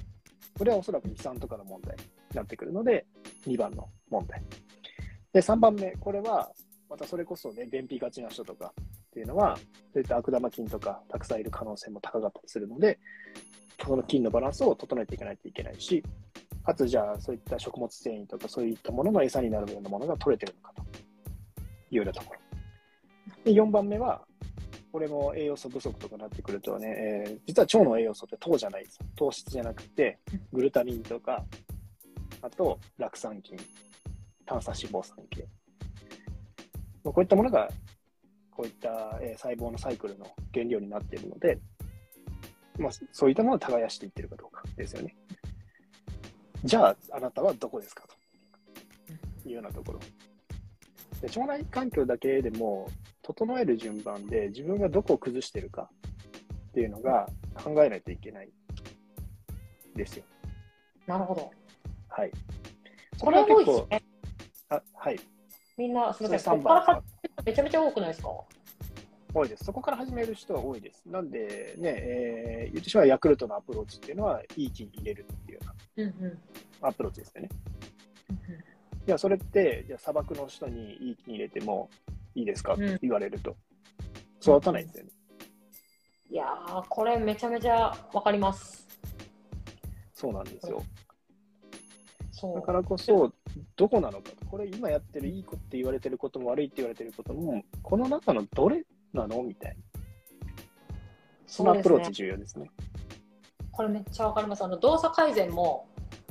[0.60, 2.04] これはおそらく胃酸とかの問題に
[2.36, 3.06] なってくるので、
[3.48, 4.44] 2番の問題。
[5.32, 6.52] で、3番目、これは、
[6.90, 9.58] またそれこそね、便秘がちな人とかっていうのは、
[9.94, 13.00] そういった悪玉菌とかたくさんいる可能性も高かったりするので、
[13.82, 16.04] その菌のバランスを整えていかないといけないし、
[16.66, 20.86] かつじゃあそういった食物繊維とかそういったものの餌になるようなものが取れてるのかとい
[21.92, 22.40] うようなところ。
[23.46, 24.26] で、4番目は、
[24.92, 29.00] これも栄養素不足とかになってくるとね、えー実は腸の栄養素って糖じゃないです。
[29.16, 30.20] 糖質じゃなくて、
[30.52, 31.44] グルタミンとか、
[32.42, 33.58] あと、酪酸菌、
[34.46, 35.46] 炭鎖脂肪酸系。
[37.04, 37.70] まあこういったものが、
[38.52, 41.60] こういった、えー細胞のサイクルの原料になっているので、
[42.80, 45.16] まあ、そういったものを耕していってるかどうかですよね。
[46.64, 48.06] じゃあ、あなたはどこですか
[49.44, 50.00] というようなところ。
[51.22, 52.88] で腸内環境だけでも、
[53.30, 55.88] 整える順番で自分がどこを崩してるか
[56.70, 58.50] っていうのが考えないといけない
[59.96, 60.24] ですよ。
[61.06, 61.52] なるほど。
[62.08, 62.32] はい。
[63.18, 64.04] そこれは多いね。
[64.70, 65.20] あはい。
[65.78, 66.40] みんな、すみません。
[66.40, 67.04] そここから始める
[67.36, 68.30] 人めちゃめちゃ多くないですか？
[69.32, 69.64] 多いです。
[69.64, 71.04] そこから始める人は多いです。
[71.06, 75.62] なんで、ね、えー言ってしまうヤクルトのアプローチっていうのは、いい菌入れるっていうよ
[75.98, 76.40] ううんうん。
[76.82, 77.50] なアプローチですよね。
[79.08, 81.90] いや、それって、じゃあ砂漠の人にいい菌入れても
[82.36, 82.74] いいですか？
[82.74, 83.56] って言われると、
[84.42, 85.12] 育たないんですよね。
[86.32, 88.88] いやー、これめちゃめちゃわかります。
[90.14, 90.84] そうなんですよ。
[92.32, 92.56] そう。
[92.56, 93.34] だからこそ、
[93.76, 94.46] どこなのかと。
[94.46, 99.42] これ今やってるいい子って言われてることも悪いって言われてることも、この中のどれなの？
[99.44, 99.78] みたいな。
[101.48, 102.70] そのアプローチ重要ですね。
[103.72, 104.64] これめっちゃわかります。
[104.64, 105.88] あの動作改善も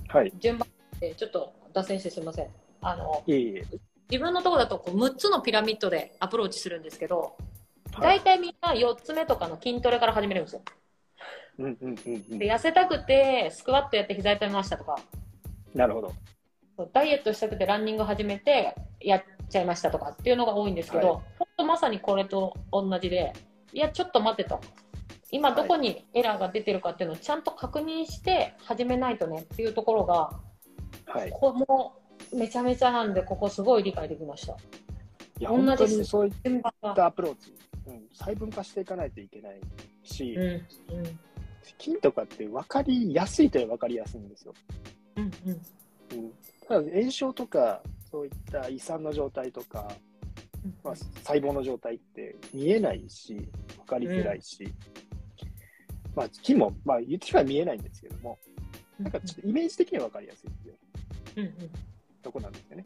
[0.09, 0.33] はい。
[0.39, 0.69] 順番
[1.01, 2.49] でちょっと脱線してすみません。
[2.83, 3.65] あのいえいえ。
[4.11, 7.33] 自分のところだとこう6つのピラミッドでアプローチするんですけど、はい
[8.01, 10.63] 大体みんな4つ目とかの筋トレから始めるんですよ。
[11.59, 12.47] うんうんうんうんで。
[12.47, 14.97] 痩せたくてスクワットやって膝痛めましたとか、
[15.75, 16.15] なるほど。
[16.93, 23.33] ダイエットしたくてランニング始めてやっちゃいましたとかっていうのが多いんですけど、はい本当まさにこれと同じで、
[23.73, 24.61] いや、ちょっと待ってと。
[25.33, 30.31] 今どこにエラーが出てるかっていうのをちゃんと確認して始めないとねっていうところが、
[31.07, 31.31] はい。
[31.31, 31.98] ここも
[32.33, 34.57] めちゃめちゃなんでここすごい理解できました。
[35.39, 36.33] いや、本当にそういっ
[36.95, 37.55] たアプローチ、
[37.87, 39.61] うん、細分化していかないといけない
[40.03, 41.19] し、うんうん。
[41.79, 44.55] 金とかって分かりやすいとは分かりやすいんですよ。
[45.17, 45.51] うんうん。
[45.51, 46.33] うん、
[46.67, 49.89] ただ炎症とか、そういった胃酸の状態とか、
[50.83, 54.73] まあ、細胞の状態って見えないし、分かりづらいし、
[56.17, 58.39] まあ、金も、まあ、言ってしまえば見えないんですけども、
[58.99, 60.79] なんかちょっとイメージ的には分かりやすいっていう
[61.37, 61.71] うんうん
[62.29, 62.85] とこなんですよね。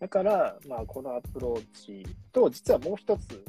[0.00, 3.44] だから、まあ、このアプローチと、実はもう一つ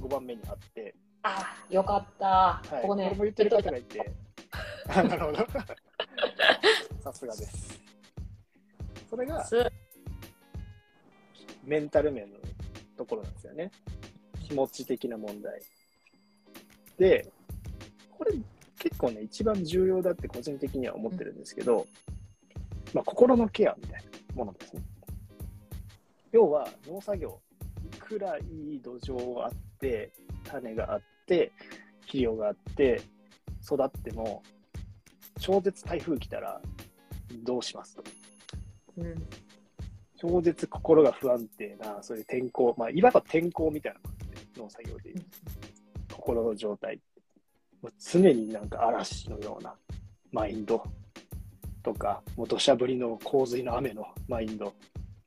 [0.00, 4.12] 5番目にあって、あよかった、はい、ここねれも言ってる方がいて、
[4.88, 5.38] あ なるほど。
[7.00, 7.80] さすがです。
[9.08, 9.56] それがす
[11.62, 12.38] メンタル面の
[12.96, 13.70] ところなんですよね。
[14.42, 15.62] 気持ち的な問題。
[16.98, 17.32] で、
[18.10, 18.32] これ
[18.80, 21.86] 結構ね、一番重要だって個人的には思ってるんですけど、
[22.94, 24.82] まあ、心のケアみたいなものですね。
[26.32, 27.40] 要は農作業、
[27.92, 30.12] いくらいい土壌があって、
[30.44, 31.52] 種があって、
[32.02, 33.02] 肥料があって、
[33.62, 34.42] 育っても、
[35.40, 36.60] 超絶台風来たら
[37.42, 38.04] どうしますと。
[38.98, 39.26] うん
[40.16, 45.24] 超絶心が不安定な、そういう天候、まあ、いわば天候みたいな感じで、農作業でいう
[46.10, 46.98] 心の状態。
[47.82, 49.74] もう常になんか嵐のような
[50.32, 50.82] マインド
[51.84, 54.72] とか、もう土砂降りの洪水の雨のマインド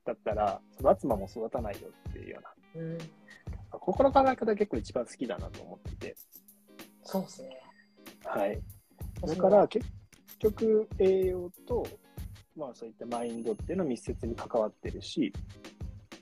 [0.03, 2.39] だったら、育つ間も育たないよっていうよ
[2.75, 2.97] うな、うん。
[3.69, 6.15] ここの考え方結構一番好きだなと思ってて、
[7.03, 7.61] そうですね。
[8.25, 8.59] はい。
[9.25, 9.85] だから結
[10.39, 11.85] 局栄養と、
[12.55, 15.33] まあ、そういったマインドっていうのは密接に関わってるし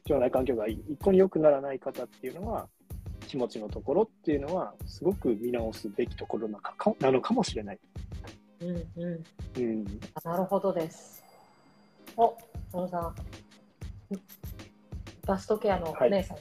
[0.09, 2.67] 腸内環境が一向に良くならない方っていうのは
[3.27, 6.59] 気持ちのところっていうのはすごく見直すべきところな
[7.11, 7.79] のかもしれない。
[8.61, 9.23] うんうん
[9.57, 9.85] うん、
[10.23, 11.23] なるほどです。
[12.17, 12.35] お、
[12.71, 13.15] 小野さん。
[15.25, 16.37] バストケアのお姉さん、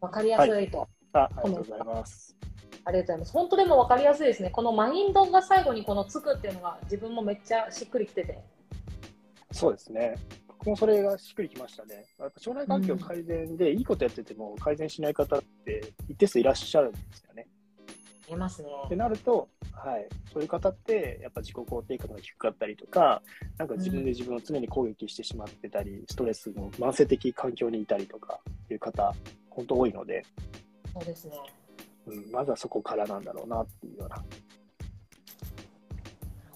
[0.00, 2.36] わ、かりやすいと、あありがとうございます。
[2.84, 3.32] ありがとうございます。
[3.32, 4.50] 本当でもわかりやすいですね。
[4.50, 8.40] このマインドが最後にこのつくっていうのが自分もめっちゃしっくりきてて。
[9.52, 10.16] そうですね。
[10.48, 12.06] 僕もそれがしっくりきましたね。
[12.18, 17.46] やっぱ腸内環境改善でいいことやってても改善しない方って一定数いらっしゃるんですよね。
[18.28, 18.68] いますね。
[18.86, 23.22] ってなると、はい、そういう方って、やっぱ自己肯定感が低かったりとか、
[23.58, 29.14] なんか自分で自分を常に攻撃してしまってたり、ストレスの慢性的環境にいたりとかいう方、
[29.50, 30.24] 本当多いので、
[30.92, 31.36] そうですね。
[32.06, 34.16] うん、まずはそこからなんだろうなっていうような。
[34.16, 34.26] なる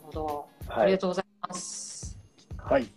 [0.03, 0.47] ほど。
[0.69, 0.87] あはい。
[0.87, 2.19] りがとうございます。
[2.59, 2.83] はい。
[2.83, 2.89] い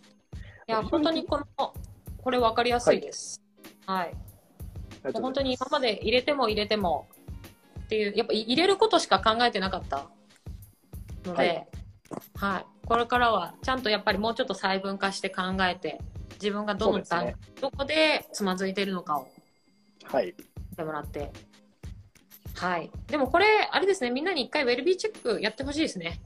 [0.66, 1.74] や、本当にこの、
[2.18, 3.42] これわかりやすいです。
[3.86, 4.14] はい。
[5.04, 7.08] もう本当に今まで入れても入れても
[7.90, 10.06] っていう、やっぱ入れることしか考えてなかった
[11.26, 11.66] ので、
[12.36, 16.00] ははいい、これからはちゃんとやっぱりもうちょっと細分化して考えて、
[16.34, 19.28] 自分がどの段、ねどこでつまずいてるのかを
[20.04, 20.28] はい。
[20.28, 21.32] してもらって。
[22.54, 22.92] はい。
[23.08, 26.20] でもこれ、あれですね、みんなに一回ウェルビーチェックやってほしいですね。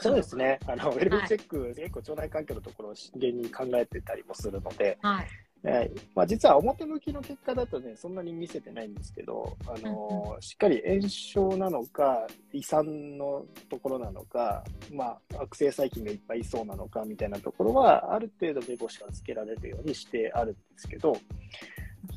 [0.00, 0.58] そうですね。
[0.66, 5.28] あの、ウェルビーチェック、結構腸内環境のところを真剣に考えてたりもするので、はい。
[5.64, 5.90] はい。
[6.14, 21.16] まあ、実は表向きの結果だとね、そんなに見せてないんですけど、あのしっかり炎症なのか、胃酸のところなのか、まあ、悪性細菌がいっぱいいそうなのかみたいなところは、ある程度目星がつけられるようにしてあるんですけど、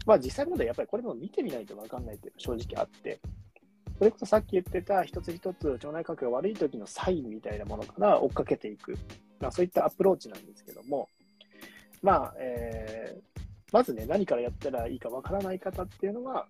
[0.06, 3.22] まあ、実際問題、やっぱりこれも見てみないと分かんないっていうのは正直あって、
[3.98, 8.94] それこそさっき言ってた一つ一つ腸内環境が悪い時のサインみたいなものから追っかけていく、
[9.40, 11.08] まあ、そういったアプローチなんですけども、
[12.02, 13.37] まあ、えー
[13.72, 16.48] まずね、何からやったらいいかわからない方っていうのは、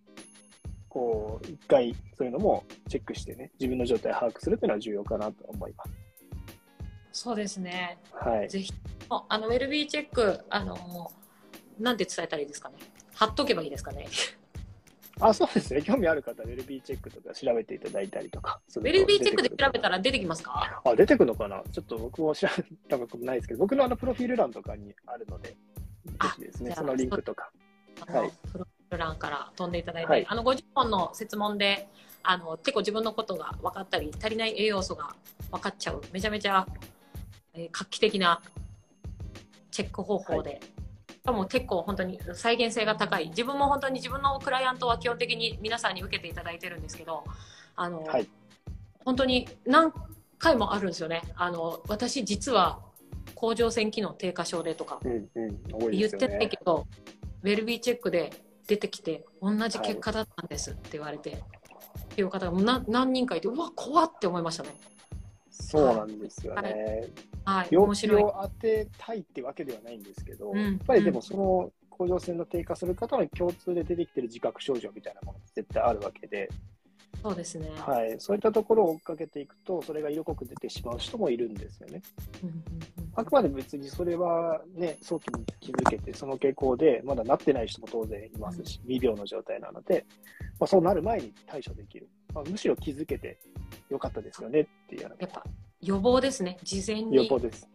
[0.89, 5.91] こう、一回そういうのもチェックしてね、自分の状態を把握するっていうのは重要かなと思います。
[7.11, 7.97] そうですね。
[8.11, 8.49] はい。
[8.49, 8.71] ぜひ、
[9.09, 11.11] あの、ウェルビーチェック、あの、
[11.79, 12.75] なんて伝えたらいいですかね。
[13.15, 14.07] 貼っとけばいいですかね。
[15.19, 15.81] あ、そうですね。
[15.81, 18.61] 興味ある方は、ウェルビーチェックとか調べていただいたりとか。
[18.75, 20.79] ウウェルビーチェックで調べたら出てきますか？
[20.85, 21.63] あ、出てくるのかな？
[21.71, 25.57] ちょっと僕も調べたことないですけど、僕のあの、プロフィール欄とかにあるので、
[26.07, 27.51] ぜあひですね、そのリンクとか。
[28.07, 31.89] はいプロフ欄から飛んでいただいて、はいあの、50本の設問で、
[32.23, 35.15] あの、結構自分のことが分かったり、足りない栄養素が
[35.51, 36.65] 分かっちゃう、めちゃめちゃ、
[37.53, 38.41] えー画期的な
[39.71, 40.61] チェック方法で、
[41.09, 43.29] しかも結構本当に再現性が高い。
[43.29, 47.23] 自分も本当に自分のクライアントは基本的に皆さんに受けていただいてるんですけど、
[47.75, 48.27] あの、はい
[49.03, 49.93] 本当に何
[50.37, 51.21] 回もあるんですよね。
[51.37, 52.79] あの、私実は
[53.39, 56.27] 甲状腺機能低下症でとか、言って。
[56.27, 56.87] ないけど、
[57.43, 58.31] ウェルビーチェックで
[58.67, 61.35] 出てきて同じ結果だったんですって言われて、っ
[62.15, 64.69] ていう方がな何人かいて、うわ、怖って思いましたね。
[65.51, 67.07] そうなんですよね。
[67.45, 67.95] はい、病。
[67.95, 76.49] 気を当てたいってわけではないんですけど、うんやっぱりでもその甲状腺の低下する方の共通で出てきてる自覚症状みたいなものって絶対あるわけで、
[77.21, 77.71] そうですね。
[77.77, 82.01] はい、そういったところを追っかけていくと、それが色濃く出てしまう人もいるんですよね。
[82.43, 90.05] うんうんうんあくまで別にそれはね、早期に気づけて、その傾向でまだなってない人も当然いますし、未病の状態なので、
[90.59, 92.07] まあ、そうなる前に対処できる。
[92.31, 93.39] まあ、むしろ気づけて
[93.89, 95.43] よかったですよねっていうようやっぱ
[95.81, 96.59] 予防ですね。
[96.63, 97.67] 事前な予に防です。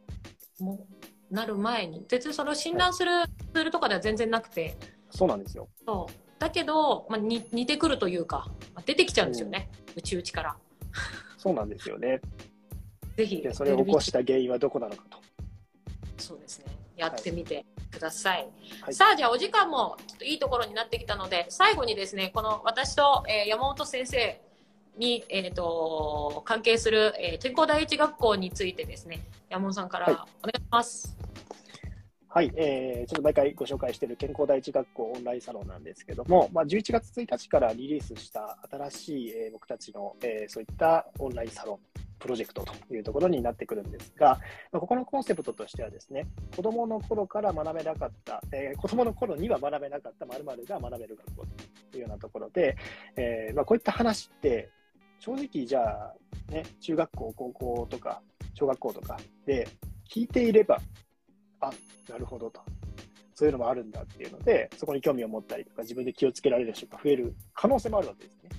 [0.61, 0.87] も
[1.31, 2.07] うなる前に。
[2.09, 3.11] 別にそれを診断する
[3.53, 4.77] ツールとかでは全然なくて、
[5.11, 5.69] そうなんですよ。
[5.85, 9.71] そうだけど、まあ、に似てくるというか、まあ出てきちゃうんですよね。
[9.97, 10.57] うちうちから。
[11.37, 12.21] そうなんですよね。
[13.17, 15.22] ぜひ、で、それを起こした原因はどこなのかと。
[16.19, 16.67] そうですね。
[16.97, 18.49] やってみてください。
[18.83, 24.41] はいさあ、じゃあお時間もちょっといいところになってきたので、最後にですね、この私と、えー山本先生
[24.99, 31.17] に、えー、と関係する、えー健康第一学校についてですね、山本さんからはいお願いします。
[31.21, 31.22] はい、
[32.35, 41.79] はいえー、ちょっと毎回ご紹介している健康第一学校オンラインサロンなんですけども、まあ、11月1日からリリースした新しい、えー僕たちの、えーそういったオンラインサロン、
[42.19, 44.41] プロジェクトというところになってくるんですが、
[44.73, 51.47] ま、ここのコンセプトとしてはですね、子供の頃から学べなかった、えー子供の頃には学べなかった〇〇が学べる学校
[51.91, 52.79] というようなところで、
[53.17, 54.71] えーまあ、こういった話って、
[55.19, 56.15] 正直じゃあ、
[56.51, 58.23] ね、中学校、高校とか、
[58.55, 59.69] 小学校とかで
[60.11, 60.79] 聞いていれば、
[61.63, 61.73] あ
[62.11, 62.61] なるほどと。
[63.35, 68.51] そういうのもあるんだっていうので、そこに興味を持ったりとか、自分で気をつけられる人が増える可能性もあるわけですね。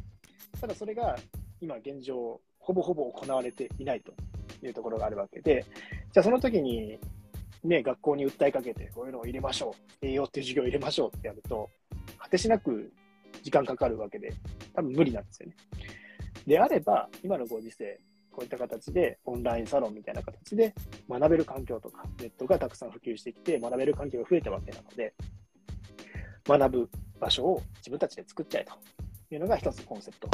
[0.60, 1.18] ただそれが
[1.62, 4.14] 今現状、ほぼほぼ行われていないと
[4.66, 5.66] いうところがあるわけで、
[6.12, 6.98] じゃあその時に、
[7.64, 11.70] ね、学校に訴えかけて、こういうのを入れましょう、栄養っていう授業を入れましょうってやると、
[12.18, 12.92] 果てしなく
[13.44, 14.34] 時間かかるわけで、
[14.74, 15.56] 多分無理なんですよね。
[16.48, 18.00] であれば、今のご時世、
[18.34, 20.74] こういった形でオンラインサロンみたいな形で
[21.08, 25.14] 学べる環境とか、ネットがたくさん普及してきて、学べる環境が増えたわけなので、
[26.46, 28.74] 学ぶ場所を自分たちで作っちゃえと
[29.34, 30.30] いうのが一つコンセプト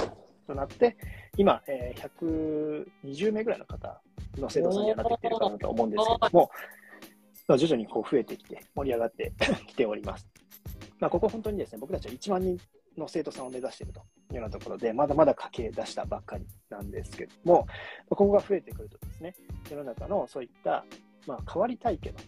[0.48, 0.98] となって、
[1.38, 4.02] 今、えー120名ぐらいの方
[4.38, 6.52] の生徒さんにはなってきてるかなと思うんですけども、
[7.58, 9.34] 徐々にこう増えてきて、盛り上がって
[9.68, 10.28] きております。
[11.00, 12.58] まあ、ここ本当にですね、僕たちは1万人
[13.00, 17.68] の生徒さんを目指しているというようなところで、まだまだ駆け出したばっかりなんですけども、
[18.10, 19.36] ここが増えてくるとですね、
[19.70, 20.86] 世の中のそういった、
[21.26, 22.20] まあ、変わりたいけど、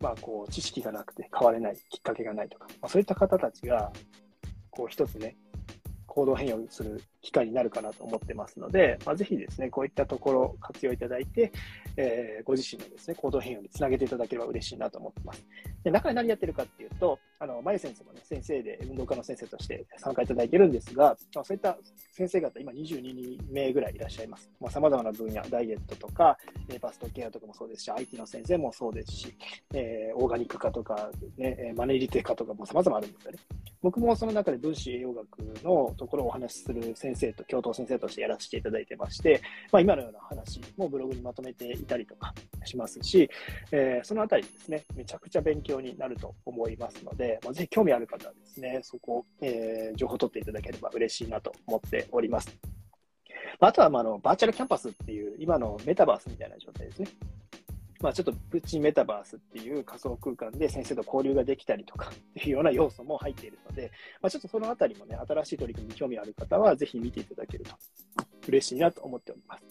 [0.00, 3.92] まあ、こう知識がなくて変われない、きっかけがないとか、まあ、そういった方たちが、
[4.70, 5.36] こう一つね、
[6.06, 11.52] 行動変容する機会になるかなと思ってますので、まあ、ぜひですね、こういったところ活用いただいて、
[11.96, 15.44] えーご自身のですね、行動変容につなげていただければ嬉しいなと思ってます。
[15.84, 21.76] で、中で何やってるかっていうと、あの、まゆ先生もね、先生で、運動科の先生として参加いただいてるんですが、まあ、そういった
[22.12, 24.50] 先生方、今22名ぐらいいらっしゃいます。
[24.60, 26.36] まあ、様々な分野、ダイエットとか、
[26.68, 29.34] えーパストケアとかもそうですし、IT の先生もそうですし、
[29.74, 33.38] えーオーガニック科とか、ね、マネリテ科とかも様々あるんですよね。
[33.82, 39.40] 僕もその中で分子栄養学のところをお話しする先生先生と教頭先生としてやらせていただいてまして、
[39.72, 42.32] まあ、今のような話もブログにまとめていたりとか
[42.64, 43.28] しますし、
[43.72, 52.56] えーそのあたりですね、めちゃくちゃ勉強になると思いますので、まあ、ぜひ興味ある方はですね、そこ、えー情報を取っていただければ嬉しいなと思っております。
[53.58, 57.08] まああとは、まあ、あのバーチャルキャンパスっていう今のメタバースみたいな状態ですね。
[58.00, 63.90] まあ、ちょっとプチメタバースっていう仮想空間で先生と交流ができたりとかっていうような要素も入っているので、
[64.22, 67.72] まあ、ちょっとそのあたりもね、新しい取り組みに興味ある方はぜひ見ていただけると
[68.48, 69.64] 嬉しいなと思っております。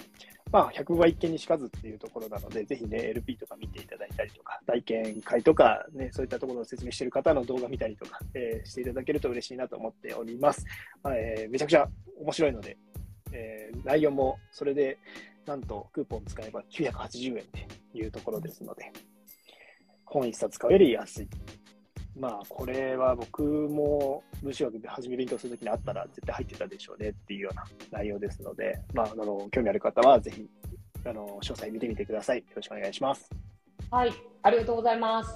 [0.52, 10.66] まあ、100は一見にしかずっていうところなので、ぜひね、LP とか見ていただいたりとか、体験会とか、ね、そういったところを説明している方の動画見たりとか、えーしていただけると嬉しいなと思っております。
[11.04, 11.88] まあえーめちゃくちゃ
[12.20, 12.78] 面白いので、
[13.32, 14.98] えー内容もそれで、
[15.46, 18.92] なんとクーポン使えば980円っていうところですので、
[20.06, 21.30] 本一冊買うより安い。
[22.18, 30.46] まあ、これは僕も文章学で初め勉強するときにあったら絶対入ってたでしょうねっていうような内容ですので、まあ、あの興味ある方はぜひ
[31.06, 32.40] あの詳細見てみてください。
[32.40, 33.30] よろしくお願いします。
[33.90, 34.12] はい、
[34.44, 35.36] ありがとうございます。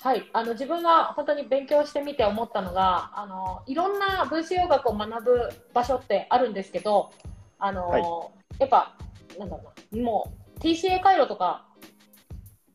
[0.00, 7.10] はい、あの自分が本当に勉強してみて思ったのが、あのいろんな分子洋学を学ぶ場所ってあるんですけど、
[7.58, 8.02] あの、はい
[8.60, 8.94] やっぱ
[9.40, 11.66] なんだろうな、もう TCA 回路とか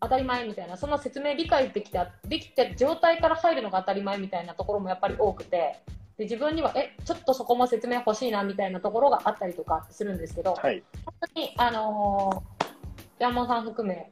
[0.02, 5.80] 当たり前みたいな、そんな説明理解できたできて状態から入るのが当たり前みたいなところもやっぱり多くて、
[6.18, 10.84] で自分にはえちょっとそこも説明欲しいなみたいなところがあったりとかするんですけど、はい。
[11.06, 12.56] 本当に、あのー
[13.18, 14.12] 山本さん含め、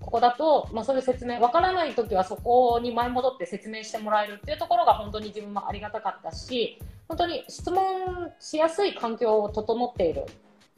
[0.00, 6.78] ここだと、まあ、そういう説明、わからないときはそこに前戻って説明してもらえるっていうところが本当に自分もありがたかったし、
[7.08, 10.26] 本当に質問しやすい環境を整っている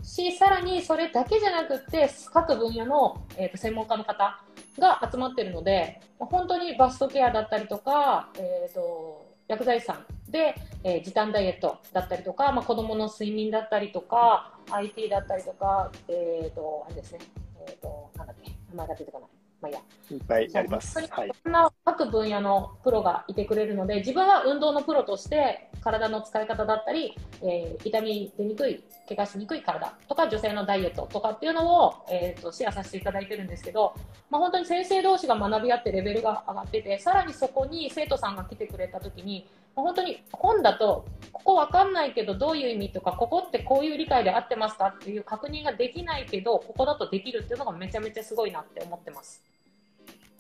[0.03, 4.40] し、さらにそれだけじゃなくて、各分野の、えーと専門家の方
[4.78, 17.18] が集まっているので、本当にバストケアだったりとか、えー、と薬剤師さんで、えー時短ダイエットだったりとか、まあ、子どもの睡眠だったりとか、IT だったりとか、えー、とあれですね、
[17.66, 19.41] えー、となんだっけ、名前が出てこない。
[19.62, 19.80] まあ、いいや。
[20.10, 21.00] いっぱいあります。
[21.00, 21.04] い。
[21.04, 21.08] い
[21.44, 33.94] ろんな各分野のプロがいてくれるので、自分は運動のプロとして、体の使い方だったり、えー痛み出にくい、怪我しにくい体とか、女性のダイエットとかっていうのを、えー、とシェアさせていただいてるんですけど、
[34.30, 49.51] まあ、本当に先生同士が学び合ってレベルが上がってて、さらにそこに生徒さんが来てくれた時に、まあ本当に本だと、ここわかんないけどどういう意味とか、ここってこういう理解で合ってますかっていう確認ができないけど、ここだとできるっていうのがめちゃめちゃすごいなって思ってます。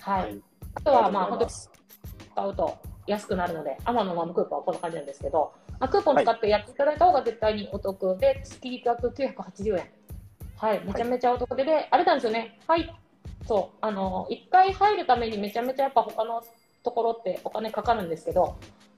[0.02, 0.22] はい。
[0.22, 0.42] はい。
[0.74, 9.90] あとは、まあ、本当使うと安くなるので、アマゾンのクーポンはこんな感じなんですけど、まあ、クーポン使ってやっていただいた方が絶対にお得で、月額980円。
[10.56, 12.58] はい、めちゃめちゃお得で、で、あれなんですよね。
[12.66, 12.88] はい。
[13.46, 16.42] そう、あの、一回入るためにめちゃめちゃやっぱ他の
[16.82, 18.56] ところってお金かかるんですけど、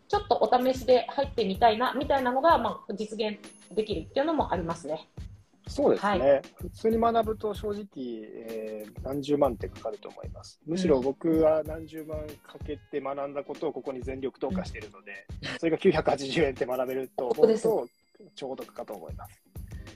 [0.08, 3.38] ちょっとお試しで入ってみたいな、みたいなのが、まあ、実現
[3.74, 5.08] できるっていうのもありますね。
[5.66, 7.84] そうですね、は普通に学ぶと正直、
[8.48, 10.58] えー何十万ってかかると思います。
[10.66, 15.26] むしろ僕は何十万かけて学んだことをここに全力投下しているので、
[15.58, 17.88] それが980円って学べると思そうと、
[18.34, 19.42] 超お得かと思います。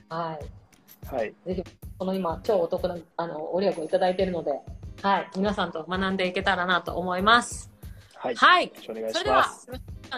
[0.09, 1.15] はい。
[1.15, 1.33] はい。
[1.45, 1.63] ぜひ、
[1.97, 4.51] この今、超お得な、あの、ご利益をいただいているので、
[5.01, 7.71] はい、皆さんと学んでいけたらなと思います。
[8.15, 8.35] はい。
[8.35, 9.49] はいそれでは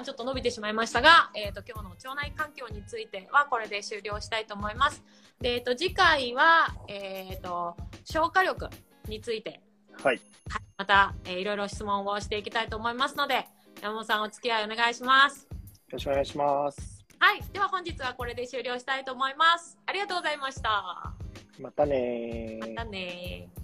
[0.03, 5.03] ちょっと伸びてしまいましたが、えっ、と、今日の腸内環境についてはこれで終了したいと思います。
[5.41, 7.75] で、えっ、と、次回は、えっ、と、
[8.05, 8.69] 消化力
[9.07, 9.59] について、
[10.03, 10.21] はい。
[10.77, 13.45] また、えーいろいろ質問をしていきたいと思いますので、
[13.81, 15.47] 山本さんお付き合いお願いします。
[15.51, 15.57] よ
[15.93, 17.05] ろしくお願いします。
[17.19, 17.41] はい。
[17.53, 19.77] では本日はこれで終了したいと思います。
[19.85, 21.13] ありがとうございました。
[21.59, 23.60] またねーまたねー。